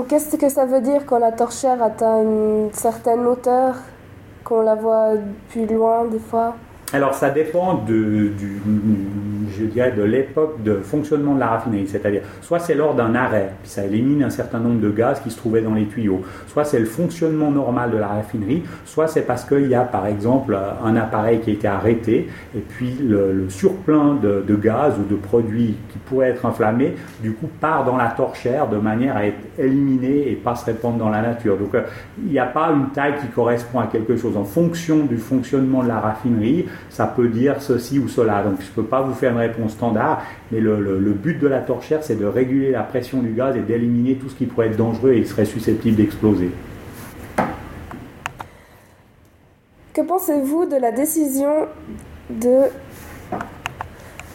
qu'est-ce 0.08 0.36
que 0.36 0.48
ça 0.48 0.64
veut 0.64 0.80
dire 0.80 1.06
quand 1.06 1.18
la 1.18 1.32
torchère 1.32 1.82
atteint 1.82 2.22
une 2.22 2.70
certaine 2.72 3.26
hauteur, 3.26 3.76
qu'on 4.44 4.62
la 4.62 4.74
voit 4.74 5.12
plus 5.50 5.66
loin 5.66 6.04
des 6.04 6.18
fois? 6.18 6.54
Alors 6.92 7.14
ça 7.14 7.30
dépend 7.30 7.74
de, 7.74 8.28
du, 8.28 8.62
je 9.58 9.64
dirais 9.64 9.92
de 9.92 10.02
l'époque 10.02 10.62
de 10.62 10.76
fonctionnement 10.76 11.34
de 11.34 11.40
la 11.40 11.48
raffinerie, 11.48 11.86
c'est-à-dire 11.86 12.22
soit 12.40 12.58
c'est 12.58 12.74
lors 12.74 12.94
d'un 12.94 13.14
arrêt, 13.14 13.50
puis 13.62 13.70
ça 13.70 13.84
élimine 13.84 14.22
un 14.22 14.30
certain 14.30 14.58
nombre 14.58 14.80
de 14.80 14.90
gaz 14.90 15.20
qui 15.20 15.30
se 15.30 15.36
trouvaient 15.36 15.62
dans 15.62 15.74
les 15.74 15.86
tuyaux, 15.86 16.22
soit 16.46 16.64
c'est 16.64 16.78
le 16.78 16.84
fonctionnement 16.84 17.50
normal 17.50 17.90
de 17.90 17.96
la 17.96 18.08
raffinerie, 18.08 18.62
soit 18.84 19.08
c'est 19.08 19.22
parce 19.22 19.44
qu'il 19.44 19.68
y 19.68 19.74
a 19.74 19.82
par 19.82 20.06
exemple 20.06 20.56
un 20.84 20.96
appareil 20.96 21.40
qui 21.40 21.50
a 21.50 21.52
été 21.52 21.68
arrêté 21.68 22.28
et 22.54 22.60
puis 22.60 22.96
le, 23.00 23.46
de, 24.22 24.44
de, 24.46 24.56
gaz 24.56 24.94
ou 24.98 25.04
de 25.10 25.16
produits 25.16 25.76
qui 25.90 25.98
pourraient 25.98 26.30
être 26.30 26.46
inflammés, 26.46 26.94
du 27.22 27.32
coup 27.32 27.48
part 27.60 27.84
dans 27.84 27.96
la 27.96 28.08
torchère 28.08 28.68
de 28.68 28.76
manière 28.76 29.16
à 29.16 29.26
être 29.26 29.38
éliminé 29.58 30.30
et 30.30 30.34
pas 30.34 30.54
se 30.54 30.64
répandre 30.66 30.98
dans 30.98 31.10
la 31.10 31.22
nature. 31.22 31.56
Donc 31.56 31.74
euh, 31.74 31.82
il 32.18 32.32
n'y 32.32 32.38
a 32.38 32.46
pas 32.46 32.70
une 32.70 32.90
taille 32.90 33.14
qui 33.20 33.28
correspond 33.28 33.80
à 33.80 33.86
quelque 33.86 34.16
chose 34.16 34.36
en 34.36 34.44
fonction 34.44 35.04
du 35.04 35.16
fonctionnement 35.16 35.82
de 35.82 35.88
la 35.88 36.00
raffinerie 36.00 36.66
ça 36.90 37.06
peut 37.06 37.28
dire 37.28 37.56
ceci 37.60 37.98
ou 37.98 38.08
cela. 38.08 38.42
Donc 38.42 38.60
je 38.60 38.66
ne 38.66 38.74
peux 38.74 38.84
pas 38.84 39.02
vous 39.02 39.14
faire 39.14 39.32
une 39.32 39.40
réponse 39.46 39.72
standard, 39.72 40.22
mais 40.50 40.60
le, 40.60 41.12
but 41.12 41.38
de 41.38 41.46
la 41.46 41.60
torchère, 41.60 42.02
c'est 42.02 42.18
de 42.18 42.26
réguler 42.26 42.70
la 42.70 42.82
pression 42.82 43.20
du 43.20 43.32
gaz 43.32 43.56
et 43.56 43.60
d'éliminer 43.60 44.14
tout 44.14 44.28
ce 44.28 44.34
qui 44.34 44.46
pourrait 44.46 44.68
être 44.68 44.76
dangereux 44.76 45.12
et 45.12 45.24
serait 45.24 45.44
susceptible 45.44 45.96
d'exploser. 45.96 46.50
Que 49.92 50.00
pensez-vous 50.00 50.66
de 50.66 50.76
la 50.76 50.90
décision 50.90 51.66
de 52.28 52.68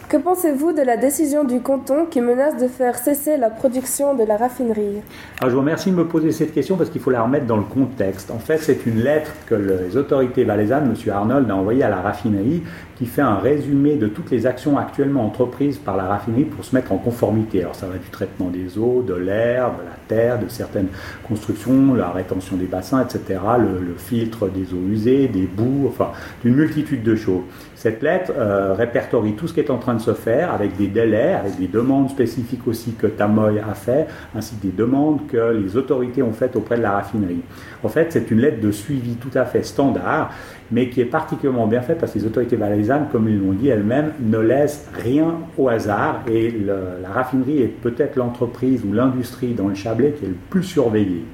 que 0.09 0.17
pensez-vous 0.17 0.71
de 0.73 0.81
la 0.81 0.97
décision 0.97 1.43
du 1.43 1.61
canton 1.61 2.07
qui 2.09 2.19
menace 2.19 2.57
de 2.57 2.67
faire 2.67 2.97
cesser 2.97 3.37
la 3.37 3.51
production 3.51 4.15
de 4.15 4.23
la 4.23 4.37
raffinerie? 4.37 5.01
Je 5.39 5.49
vous 5.49 5.59
remercie 5.59 5.91
de 5.91 5.95
me 5.95 6.07
poser 6.07 6.31
cette 6.31 6.51
question 6.51 6.77
parce 6.77 6.89
qu'il 6.89 6.99
faut 6.99 7.11
la 7.11 7.21
remettre 7.21 7.45
dans 7.45 7.57
le 7.57 7.63
contexte. 7.63 8.31
En 8.31 8.39
fait, 8.39 8.57
c'est 8.57 8.87
une 8.87 9.03
lettre 9.03 9.29
que 9.45 9.53
les 9.53 9.95
autorités 9.97 10.45
valaisannes, 10.45 10.95
M. 10.95 11.13
Arnold, 11.13 11.51
a 11.51 11.55
envoyée 11.55 11.83
à 11.83 11.89
la 11.89 12.01
raffinerie 12.01 12.63
qui 12.99 13.05
fait 13.05 13.21
un 13.21 13.37
résumé 13.37 13.95
de 13.95 14.07
toutes 14.07 14.29
les 14.29 14.45
actions 14.45 14.77
actuellement 14.77 15.25
entreprises 15.25 15.77
par 15.77 15.95
la 15.95 16.03
raffinerie 16.03 16.43
pour 16.43 16.65
se 16.65 16.75
mettre 16.75 16.91
en 16.91 16.97
conformité. 16.97 17.61
Alors 17.61 17.73
ça 17.73 17.87
va 17.87 17.93
du 17.93 18.09
traitement 18.09 18.49
des 18.49 18.77
eaux, 18.77 19.01
de 19.07 19.13
l'air, 19.13 19.71
de 19.71 19.85
la 19.85 19.95
terre, 20.09 20.37
de 20.37 20.49
certaines 20.49 20.89
constructions, 21.25 21.93
la 21.93 22.09
rétention 22.09 22.57
des 22.57 22.65
bassins, 22.65 23.01
etc., 23.01 23.39
le, 23.57 23.95
filtre 23.95 24.49
des 24.49 24.73
eaux 24.73 24.85
usées, 24.89 25.29
des 25.29 25.47
boues, 25.47 25.85
enfin 25.87 26.11
d'une 26.43 26.55
multitude 26.55 27.01
de 27.01 27.15
choses. 27.15 27.43
Cette 27.75 28.01
lettre 28.01 28.33
euh, 28.37 28.73
répertorie 28.73 29.33
tout 29.33 29.47
ce 29.47 29.53
qui 29.53 29.61
est 29.61 29.71
en 29.71 29.77
train 29.77 29.93
de 29.93 30.01
se 30.01 30.13
faire 30.13 30.53
avec 30.53 30.75
des 30.75 30.87
délais, 30.87 31.35
avec 31.35 31.57
des 31.57 31.67
demandes 31.67 32.09
spécifiques 32.09 32.67
aussi 32.67 32.91
que 32.91 33.07
Tamoy 33.07 33.59
a 33.59 33.73
fait, 33.75 34.07
ainsi 34.35 34.55
que 34.57 34.63
des 34.63 34.73
demandes 34.73 35.25
que 35.27 35.53
les 35.53 35.77
autorités 35.77 36.21
ont 36.21 36.33
faites 36.33 36.57
auprès 36.57 36.75
de 36.75 36.81
la 36.81 36.91
raffinerie. 36.91 37.43
En 37.81 37.87
fait, 37.87 38.07
c'est 38.09 38.29
une 38.29 38.39
lettre 38.39 38.59
de 38.59 38.71
suivi 38.71 39.15
tout 39.15 39.31
à 39.35 39.45
fait 39.45 39.63
standard 39.63 40.31
mais 40.71 40.89
qui 40.89 41.01
est 41.01 41.05
particulièrement 41.05 41.67
bien 41.67 41.81
fait 41.81 41.95
parce 41.95 42.13
que 42.13 42.19
les 42.19 42.25
autorités 42.25 42.55
valaisannes, 42.55 43.07
comme 43.11 43.27
ils 43.27 43.39
l'ont 43.39 43.53
dit 43.53 43.69
elles-mêmes, 43.69 44.13
ne 44.19 44.37
laissent 44.37 44.89
rien 44.93 45.35
au 45.57 45.67
hasard 45.69 46.23
et 46.29 46.51
la 46.51 47.09
raffinerie 47.09 47.61
est 47.61 47.67
peut-être 47.67 48.15
l'entreprise 48.15 48.83
ou 48.85 48.93
l'industrie 48.93 49.53
dans 49.53 49.67
le 49.67 49.75
Chablais 49.75 50.13
qui 50.17 50.25
est 50.25 50.29
le 50.29 50.37
plus 50.49 50.63
surveillée 50.63 51.25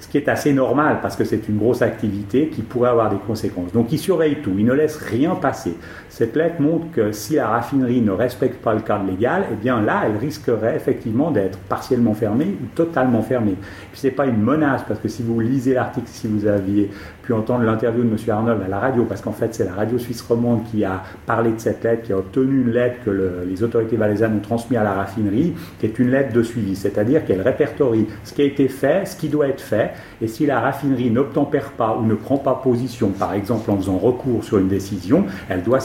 ce 0.00 0.06
qui 0.06 0.16
est 0.16 0.28
assez 0.28 0.52
normal 0.52 0.98
parce 1.02 1.16
que 1.16 1.24
c'est 1.24 1.48
une 1.48 1.58
grosse 1.58 1.82
activité 1.82 2.48
qui 2.48 2.62
pourrait 2.62 2.90
avoir 2.90 3.10
des 3.10 3.18
conséquences. 3.18 3.72
Donc 3.72 3.92
ils 3.92 3.98
surveillent 3.98 4.40
tout, 4.42 4.52
ils 4.56 4.64
ne 4.64 4.72
laissent 4.72 4.96
rien 4.96 5.34
passer. 5.34 5.74
Cette 6.18 6.34
lettre 6.34 6.60
montre 6.60 6.90
que 6.90 7.12
si 7.12 7.36
la 7.36 7.46
raffinerie 7.46 8.00
ne 8.00 8.10
respecte 8.10 8.60
pas 8.60 8.74
le 8.74 8.80
cadre 8.80 9.06
légal, 9.06 9.44
eh 9.52 9.54
bien 9.54 9.80
là, 9.80 10.02
elle 10.04 10.16
risquerait 10.16 10.74
effectivement 10.74 11.30
d'être 11.30 11.60
partiellement 11.60 12.12
fermée 12.12 12.56
ou 12.60 12.66
totalement 12.74 13.22
fermée. 13.22 13.54
Puis 13.92 14.00
c'est 14.00 14.10
pas 14.10 14.26
une 14.26 14.42
menace 14.42 14.82
parce 14.88 14.98
que 14.98 15.06
si 15.06 15.22
vous 15.22 15.38
lisez 15.38 15.74
l'article, 15.74 16.08
si 16.08 16.26
vous 16.26 16.48
aviez 16.48 16.90
pu 17.22 17.32
entendre 17.32 17.62
l'interview 17.62 18.02
de 18.02 18.08
M. 18.08 18.16
Arnold 18.30 18.60
à 18.64 18.66
la 18.66 18.80
radio, 18.80 19.04
parce 19.04 19.20
qu'en 19.20 19.30
fait 19.30 19.54
c'est 19.54 19.64
la 19.64 19.74
radio 19.74 19.96
suisse 19.96 20.20
romande 20.22 20.64
qui 20.64 20.84
a 20.84 21.04
parlé 21.24 21.52
de 21.52 21.60
cette 21.60 21.84
lettre, 21.84 22.02
qui 22.02 22.12
a 22.12 22.16
obtenu 22.16 22.62
une 22.62 22.70
lettre 22.72 22.96
que 23.04 23.44
les 23.46 23.62
autorités 23.62 23.96
valaisannes 23.96 24.38
ont 24.38 24.40
transmise 24.40 24.78
à 24.78 24.82
la 24.82 24.94
raffinerie, 24.94 25.54
qui 25.78 25.86
est 25.86 25.98
une 26.00 26.10
lettre 26.10 26.32
de 26.32 26.42
suivi, 26.42 26.74
c'est-à-dire 26.74 27.24
qu'elle 27.26 27.42
répertorie 27.42 28.08
ce 28.24 28.32
qui 28.32 28.42
a 28.42 28.46
été 28.46 28.66
fait, 28.66 29.06
ce 29.06 29.14
qui 29.14 29.28
doit 29.28 29.46
être 29.46 29.60
fait, 29.60 29.92
et 30.20 30.26
si 30.26 30.46
la 30.46 30.58
raffinerie 30.58 31.12
n'obtempère 31.12 31.70
pas 31.72 31.96
ou 31.96 32.04
ne 32.04 32.14
prend 32.14 32.38
pas 32.38 32.54
position, 32.54 33.10
par 33.10 33.34
exemple 33.34 33.70
en 33.70 33.76
faisant 33.76 33.98
recours 33.98 34.42
sur 34.42 34.58
une 34.58 34.68
décision, 34.68 35.26
elle 35.48 35.62
doit 35.62 35.80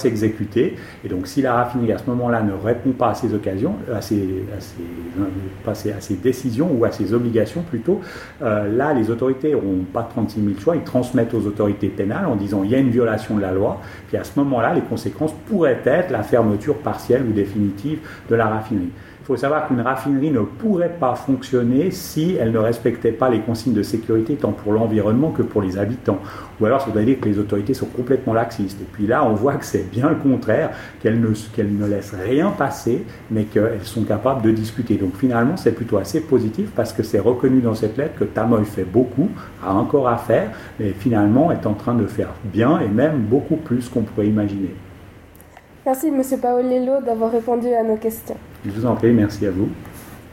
Et 1.04 1.08
donc 1.10 1.28
si 1.28 1.42
la 1.42 1.54
raffinerie 1.54 1.92
à 1.92 1.98
ce 1.98 2.06
moment-là 2.10 2.42
ne 2.42 2.54
répond 2.54 2.92
pas 2.92 3.10
à 3.10 3.14
ces 3.14 3.34
occasions, 3.34 3.76
à 3.94 4.02
ces, 4.02 4.44
à 5.68 5.74
ces, 5.74 6.16
décisions 6.16 6.70
ou 6.72 6.86
à 6.86 6.92
ses 6.92 7.14
obligations 7.14 7.62
plutôt, 7.62 8.02
euh, 8.42 8.68
là 8.76 8.94
les 8.94 9.10
autorités 9.10 9.52
n'auront 9.52 9.86
pas 9.92 10.04
36 10.04 10.42
000 10.42 10.60
choix, 10.60 10.76
ils 10.76 10.84
transmettent 10.84 11.34
aux 11.34 11.46
autorités 11.46 11.88
pénales 11.88 12.26
en 12.26 12.36
disant 12.36 12.64
il 12.64 12.72
y 12.72 12.76
a 12.76 12.80
une 12.80 12.90
violation 12.90 13.36
de 13.36 13.42
la 13.42 13.52
loi. 13.52 13.80
Puis 14.08 14.18
à 14.18 14.24
ce 14.24 14.32
moment-là, 14.40 14.74
les 14.74 14.82
conséquences 14.82 15.34
pourraient 15.48 15.82
être 15.86 16.12
la 16.12 16.24
fermeture 16.24 16.78
partielle 16.78 17.24
ou 17.28 17.32
définitive 17.34 18.00
de 18.30 18.36
la 18.36 18.48
raffinerie. 18.48 18.92
Il 19.24 19.28
faut 19.28 19.38
savoir 19.38 19.70
qu'une 19.70 19.80
raffinerie 19.80 20.32
ne 20.32 20.42
pourrait 20.42 20.98
pas 21.00 21.16
fonctionner 21.16 21.92
si 21.92 22.36
elle 22.38 22.52
ne 22.52 22.58
respectait 22.58 23.14
pas 23.14 23.30
les 23.30 23.40
consignes 23.40 23.74
de 23.74 23.82
sécurité 23.82 24.36
tant 24.36 24.52
pour 24.52 24.74
l'environnement 24.74 25.30
que 25.30 25.42
pour 25.42 25.62
les 25.62 25.78
habitants. 25.78 26.20
Ou 26.60 26.66
alors 26.66 26.82
ça 26.82 26.92
veut 26.92 27.06
dire 27.06 27.22
que 27.22 27.30
les 27.30 27.40
autorités 27.40 27.74
sont 27.74 27.86
complètement 27.86 28.34
laxistes. 28.34 28.82
Et 28.82 28.88
puis 28.92 29.08
là, 29.08 29.24
on 29.26 29.34
voit 29.34 29.56
que 29.56 29.64
c'est 29.64 29.90
bien 29.90 30.10
le 30.10 30.16
contraire, 30.16 30.72
qu'elles 31.02 31.22
ne, 31.22 31.86
laissent 31.88 32.14
rien 32.14 32.50
passer, 32.50 33.06
mais 33.32 33.46
qu'elles 33.46 33.86
sont 33.86 34.04
capables 34.04 34.42
de 34.42 34.52
discuter. 34.52 34.96
Donc 34.96 35.16
finalement, 35.16 35.56
c'est 35.56 35.72
plutôt 35.72 36.00
assez 36.00 36.20
positif 36.20 36.72
parce 36.76 36.92
que 36.92 37.02
c'est 37.02 37.20
reconnu 37.20 37.62
dans 37.62 37.76
cette 37.76 37.96
lettre 37.96 38.20
que 38.20 38.26
Tamoy 38.26 38.66
fait 38.66 38.84
beaucoup, 38.84 39.30
a 39.66 39.74
encore 39.74 40.10
à 40.10 40.18
faire, 40.18 40.50
mais 40.82 40.90
finalement 40.90 41.50
est 41.50 41.66
en 41.66 41.76
train 41.76 41.94
de 41.94 42.08
faire 42.08 42.34
bien 42.44 42.78
et 42.82 42.90
même 42.90 43.20
beaucoup 43.20 43.56
plus 43.56 43.88
qu'on 43.88 44.02
pourrait 44.02 44.28
imaginer. 44.28 44.76
Merci 45.86 46.08
M. 46.08 46.22
Paolello 46.42 47.02
d'avoir 47.06 47.32
répondu 47.32 47.74
à 47.74 47.84
nos 47.84 47.96
questions. 47.96 48.36
Je 48.66 48.72
vous 48.72 48.86
en 48.86 48.96
prie, 48.96 49.12
merci 49.12 49.46
à 49.46 49.52
vous. 49.52 49.70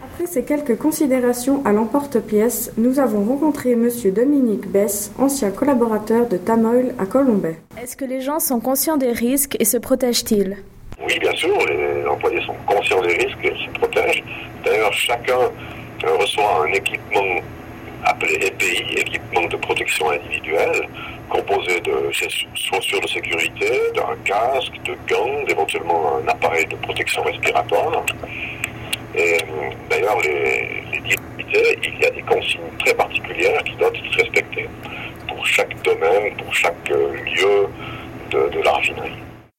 Après 0.05 0.27
ces 0.27 0.45
quelques 0.45 0.77
considérations 0.77 1.65
à 1.65 1.73
l'emporte-pièce, 1.73 2.73
nous 2.77 3.01
avons 3.01 3.25
rencontré 3.25 3.73
M. 3.73 3.89
Dominique 4.15 4.69
Bess, 4.69 5.13
ancien 5.19 5.51
collaborateur 5.51 6.29
de 6.29 6.37
Tamoil 6.37 6.95
à 6.99 7.07
Colombay. 7.07 7.57
Est-ce 7.83 7.97
que 7.97 8.05
les 8.05 8.21
gens 8.21 8.39
sont 8.39 8.61
conscients 8.61 8.97
des 8.97 9.13
risques 9.13 9.57
et 9.59 9.65
se 9.65 9.79
protègent-ils? 9.79 10.59
Oui, 11.07 11.19
bien 11.19 11.35
sûr, 11.35 11.57
les 11.69 12.07
employés 12.07 12.41
sont 12.47 12.55
conscients 12.67 13.01
des 13.01 13.15
risques 13.15 13.45
et 13.45 13.55
se 13.65 13.79
protègent. 13.79 14.23
D'ailleurs, 14.65 14.93
chacun 14.93 15.39
reçoit 16.19 16.65
un 16.67 16.73
équipement 16.73 17.41
appelé 18.05 18.35
EPI, 18.35 19.01
équipement 19.01 19.47
de 19.49 19.57
protection 19.57 20.11
individuelle, 20.11 20.89
composé 21.31 21.81
de 21.81 22.11
chaussures 22.13 23.01
de 23.01 23.09
sécurité, 23.09 23.71
d'un 23.95 24.17
casque, 24.25 24.75
de 24.85 24.95
gants, 25.09 25.47
éventuellement 25.49 26.19
un 26.19 26.29
appareil 26.29 26.67
de 26.67 26.77
protection 26.77 27.23
respiratoire. 27.23 28.05
Et 29.15 29.39
d'ailleurs, 29.89 30.19
les, 30.21 30.83
les 30.93 31.17
il 31.53 32.01
y 32.01 32.07
a 32.07 32.11
des 32.11 32.23
consignes 32.23 32.61
très 32.79 32.95
particulières 32.95 33.63
qui 33.65 33.75
doivent 33.77 33.95
être 33.95 34.17
respectées 34.17 34.69
pour 35.27 35.45
chaque 35.45 35.83
domaine, 35.83 36.37
pour 36.37 36.55
chaque 36.55 36.89
lieu 36.89 37.67
de, 38.31 38.49
de. 38.51 38.61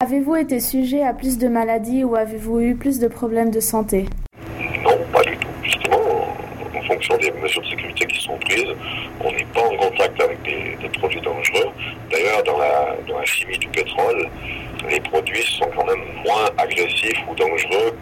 Avez-vous 0.00 0.36
été 0.36 0.58
sujet 0.58 1.02
à 1.02 1.12
plus 1.12 1.38
de 1.38 1.48
maladies 1.48 2.02
ou 2.04 2.16
avez-vous 2.16 2.60
eu 2.60 2.74
plus 2.74 2.98
de 2.98 3.08
problèmes 3.08 3.50
de 3.50 3.60
santé? 3.60 4.06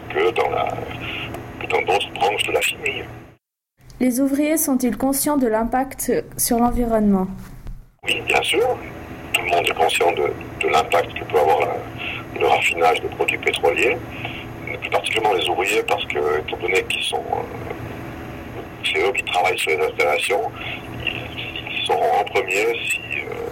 que 0.09 0.31
dans 0.31 1.81
d'autres 1.81 2.11
branches 2.13 2.43
de 2.43 2.51
la 2.51 2.61
chimie. 2.61 3.03
Les 3.99 4.19
ouvriers 4.19 4.57
sont-ils 4.57 4.97
conscients 4.97 5.37
de 5.37 5.47
l'impact 5.47 6.11
sur 6.37 6.57
l'environnement? 6.57 7.27
Oui, 8.03 8.19
bien 8.25 8.41
sûr. 8.41 8.67
Tout 9.33 9.41
le 9.41 9.49
monde 9.49 9.65
est 9.67 9.73
conscient 9.73 10.11
de, 10.13 10.67
l'impact 10.67 11.13
que 11.13 11.23
peut 11.25 11.39
avoir 11.39 11.59
le 12.39 12.47
raffinage 12.47 12.99
de 13.01 13.07
produits 13.09 13.37
pétroliers, 13.37 13.97
plus 14.81 14.89
particulièrement 14.89 15.33
les 15.35 15.47
ouvriers, 15.47 15.83
parce 15.83 16.03
que, 16.05 16.39
étant 16.39 16.57
donné 16.57 16.83
qu'ils 16.85 17.03
sont. 17.03 17.17
Euh, 17.17 17.73
c'est 18.83 19.07
eux 19.07 19.11
qui 19.11 19.23
travaillent 19.25 19.59
sur 19.59 19.69
les 19.69 19.85
installations, 19.85 20.51
ils, 21.05 21.21
ils 21.71 21.85
sont 21.85 21.93
en 21.93 22.23
premier 22.23 22.65
euh, 22.65 22.73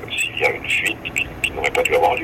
s'il 0.09 0.33
si, 0.33 0.41
y 0.41 0.45
a 0.45 0.51
une 0.51 0.67
fuite 0.67 0.97
qui, 1.15 1.27
qui 1.43 1.51
n'aurait 1.51 1.69
pas 1.69 1.83
dû 1.83 1.95
avoir 1.95 2.15
lieu. 2.15 2.17